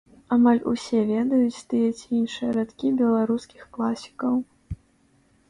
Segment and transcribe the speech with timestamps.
[0.35, 4.35] Амаль усе ведаюць тыя ці іншыя радкі беларускіх класікаў.